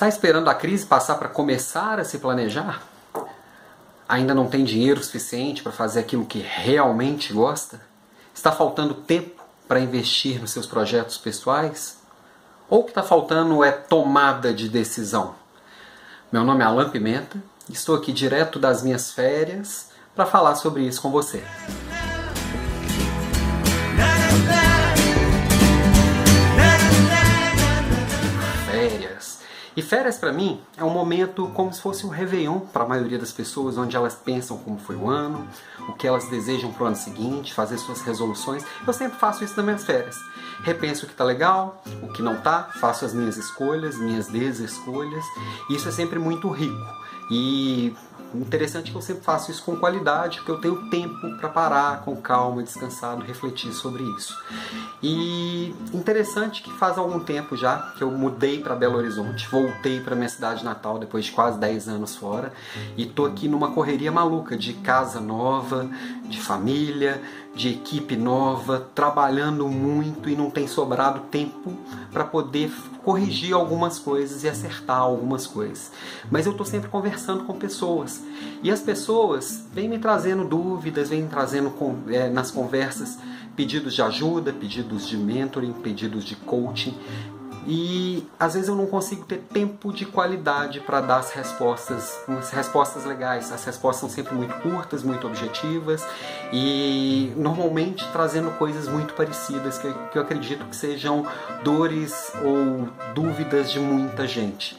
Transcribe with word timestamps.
Está 0.00 0.08
esperando 0.08 0.48
a 0.48 0.54
crise 0.54 0.86
passar 0.86 1.16
para 1.16 1.28
começar 1.28 2.00
a 2.00 2.04
se 2.06 2.18
planejar? 2.18 2.82
Ainda 4.08 4.34
não 4.34 4.46
tem 4.46 4.64
dinheiro 4.64 5.04
suficiente 5.04 5.62
para 5.62 5.72
fazer 5.72 6.00
aquilo 6.00 6.24
que 6.24 6.38
realmente 6.38 7.34
gosta? 7.34 7.82
Está 8.34 8.50
faltando 8.50 8.94
tempo 8.94 9.42
para 9.68 9.78
investir 9.78 10.40
nos 10.40 10.52
seus 10.52 10.66
projetos 10.66 11.18
pessoais? 11.18 11.98
Ou 12.66 12.80
o 12.80 12.84
que 12.84 12.92
está 12.92 13.02
faltando 13.02 13.62
é 13.62 13.72
tomada 13.72 14.54
de 14.54 14.70
decisão? 14.70 15.34
Meu 16.32 16.44
nome 16.44 16.64
é 16.64 16.66
Alan 16.66 16.88
Pimenta, 16.88 17.36
estou 17.68 17.94
aqui 17.94 18.10
direto 18.10 18.58
das 18.58 18.82
minhas 18.82 19.12
férias 19.12 19.90
para 20.16 20.24
falar 20.24 20.54
sobre 20.54 20.82
isso 20.82 21.02
com 21.02 21.10
você. 21.10 21.44
E 29.80 29.82
férias 29.82 30.18
para 30.18 30.30
mim 30.30 30.60
é 30.76 30.84
um 30.84 30.90
momento 30.90 31.50
como 31.54 31.72
se 31.72 31.80
fosse 31.80 32.04
um 32.04 32.10
réveillon 32.10 32.60
para 32.60 32.84
a 32.84 32.86
maioria 32.86 33.18
das 33.18 33.32
pessoas, 33.32 33.78
onde 33.78 33.96
elas 33.96 34.14
pensam 34.14 34.58
como 34.58 34.78
foi 34.78 34.94
o 34.94 35.08
ano, 35.08 35.48
o 35.88 35.94
que 35.94 36.06
elas 36.06 36.28
desejam 36.28 36.70
para 36.70 36.84
o 36.84 36.86
ano 36.88 36.96
seguinte, 36.96 37.54
fazer 37.54 37.78
suas 37.78 38.02
resoluções. 38.02 38.62
Eu 38.86 38.92
sempre 38.92 39.18
faço 39.18 39.42
isso 39.42 39.56
nas 39.56 39.64
minhas 39.64 39.82
férias. 39.82 40.18
Repenso 40.62 41.04
o 41.04 41.06
que 41.06 41.14
está 41.14 41.24
legal, 41.24 41.82
o 42.02 42.08
que 42.08 42.20
não 42.20 42.34
está, 42.34 42.64
faço 42.64 43.06
as 43.06 43.14
minhas 43.14 43.38
escolhas, 43.38 43.96
minhas 43.96 44.26
desescolhas. 44.26 45.24
Isso 45.70 45.88
é 45.88 45.92
sempre 45.92 46.18
muito 46.18 46.50
rico. 46.50 47.00
E 47.30 47.94
interessante 48.34 48.90
que 48.90 48.96
eu 48.96 49.02
sempre 49.02 49.24
faço 49.24 49.50
isso 49.50 49.62
com 49.64 49.76
qualidade, 49.76 50.38
porque 50.38 50.50
eu 50.50 50.60
tenho 50.60 50.90
tempo 50.90 51.36
para 51.38 51.48
parar 51.48 52.02
com 52.02 52.16
calma, 52.16 52.62
descansado, 52.62 53.24
refletir 53.24 53.72
sobre 53.72 54.02
isso. 54.16 54.36
E 55.02 55.74
interessante 55.92 56.62
que 56.62 56.70
faz 56.72 56.96
algum 56.98 57.20
tempo 57.20 57.56
já 57.56 57.92
que 57.96 58.02
eu 58.02 58.10
mudei 58.10 58.60
para 58.60 58.74
Belo 58.76 58.98
Horizonte, 58.98 59.48
voltei 59.48 60.00
para 60.00 60.14
minha 60.14 60.28
cidade 60.28 60.64
natal 60.64 60.98
depois 60.98 61.24
de 61.24 61.32
quase 61.32 61.58
10 61.58 61.88
anos 61.88 62.16
fora 62.16 62.52
e 62.96 63.06
tô 63.06 63.24
aqui 63.24 63.48
numa 63.48 63.72
correria 63.72 64.12
maluca 64.12 64.56
de 64.56 64.74
casa 64.74 65.20
nova, 65.20 65.88
de 66.28 66.40
família, 66.40 67.20
de 67.54 67.70
equipe 67.70 68.16
nova, 68.16 68.88
trabalhando 68.94 69.66
muito 69.68 70.28
e 70.28 70.36
não 70.36 70.50
tem 70.50 70.68
sobrado 70.68 71.20
tempo 71.30 71.76
para 72.12 72.24
poder 72.24 72.70
corrigir 73.02 73.52
algumas 73.52 73.98
coisas 73.98 74.44
e 74.44 74.48
acertar 74.48 74.98
algumas 74.98 75.46
coisas. 75.46 75.90
Mas 76.30 76.46
eu 76.46 76.52
estou 76.52 76.64
sempre 76.64 76.88
conversando 76.88 77.44
com 77.44 77.54
pessoas 77.54 78.22
e 78.62 78.70
as 78.70 78.80
pessoas 78.80 79.66
vêm 79.72 79.88
me 79.88 79.98
trazendo 79.98 80.44
dúvidas, 80.44 81.08
vêm 81.08 81.22
me 81.22 81.28
trazendo 81.28 81.72
é, 82.08 82.28
nas 82.28 82.50
conversas 82.50 83.18
pedidos 83.56 83.94
de 83.94 84.02
ajuda, 84.02 84.52
pedidos 84.52 85.08
de 85.08 85.16
mentoring, 85.16 85.72
pedidos 85.72 86.24
de 86.24 86.36
coaching, 86.36 86.94
e 87.66 88.26
às 88.38 88.54
vezes 88.54 88.68
eu 88.68 88.74
não 88.74 88.86
consigo 88.86 89.24
ter 89.24 89.38
tempo 89.38 89.92
de 89.92 90.06
qualidade 90.06 90.80
para 90.80 91.00
dar 91.00 91.18
as 91.18 91.30
respostas, 91.30 92.18
as 92.26 92.50
respostas 92.50 93.04
legais. 93.04 93.52
As 93.52 93.64
respostas 93.64 94.00
são 94.00 94.08
sempre 94.08 94.34
muito 94.34 94.54
curtas, 94.60 95.02
muito 95.02 95.26
objetivas 95.26 96.06
e 96.52 97.32
normalmente 97.36 98.06
trazendo 98.12 98.50
coisas 98.52 98.88
muito 98.88 99.14
parecidas 99.14 99.78
que, 99.78 99.92
que 100.10 100.18
eu 100.18 100.22
acredito 100.22 100.64
que 100.64 100.76
sejam 100.76 101.26
dores 101.62 102.32
ou 102.42 102.88
dúvidas 103.14 103.70
de 103.70 103.78
muita 103.78 104.26
gente. 104.26 104.76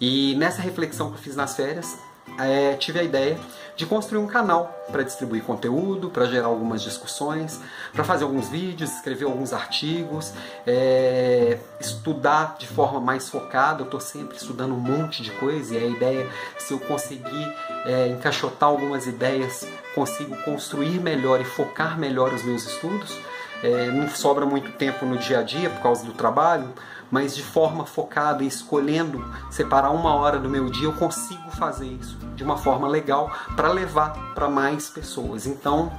E 0.00 0.34
nessa 0.36 0.62
reflexão 0.62 1.10
que 1.10 1.16
eu 1.16 1.20
fiz 1.20 1.36
nas 1.36 1.54
férias, 1.54 1.98
é, 2.46 2.74
tive 2.74 3.00
a 3.00 3.02
ideia 3.02 3.38
de 3.76 3.86
construir 3.86 4.18
um 4.20 4.26
canal 4.26 4.74
para 4.92 5.02
distribuir 5.02 5.42
conteúdo, 5.42 6.10
para 6.10 6.26
gerar 6.26 6.48
algumas 6.48 6.82
discussões, 6.82 7.60
para 7.94 8.04
fazer 8.04 8.24
alguns 8.24 8.48
vídeos, 8.48 8.90
escrever 8.90 9.24
alguns 9.24 9.54
artigos, 9.54 10.34
é, 10.66 11.58
estudar 11.80 12.56
de 12.58 12.66
forma 12.66 13.00
mais 13.00 13.30
focada. 13.30 13.80
Eu 13.80 13.86
estou 13.86 14.00
sempre 14.00 14.36
estudando 14.36 14.74
um 14.74 14.78
monte 14.78 15.22
de 15.22 15.30
coisa 15.30 15.74
e 15.74 15.78
a 15.78 15.86
ideia, 15.86 16.28
se 16.58 16.74
eu 16.74 16.78
conseguir 16.78 17.56
é, 17.86 18.08
encaixotar 18.08 18.68
algumas 18.68 19.06
ideias, 19.06 19.66
consigo 19.94 20.36
construir 20.44 21.00
melhor 21.00 21.40
e 21.40 21.44
focar 21.44 21.98
melhor 21.98 22.34
os 22.34 22.42
meus 22.42 22.66
estudos. 22.66 23.16
É, 23.62 23.90
não 23.90 24.08
sobra 24.08 24.46
muito 24.46 24.72
tempo 24.72 25.04
no 25.04 25.18
dia 25.18 25.40
a 25.40 25.42
dia 25.42 25.68
por 25.68 25.82
causa 25.82 26.04
do 26.04 26.12
trabalho, 26.12 26.72
mas 27.10 27.34
de 27.34 27.42
forma 27.42 27.84
focada 27.84 28.44
escolhendo 28.44 29.22
separar 29.50 29.90
uma 29.90 30.14
hora 30.14 30.38
do 30.38 30.48
meu 30.48 30.70
dia, 30.70 30.86
eu 30.86 30.92
consigo 30.92 31.50
fazer 31.50 31.86
isso 31.86 32.16
de 32.34 32.44
uma 32.44 32.56
forma 32.56 32.88
legal 32.88 33.30
para 33.56 33.70
levar 33.70 34.34
para 34.34 34.48
mais 34.48 34.88
pessoas. 34.88 35.46
Então, 35.46 35.90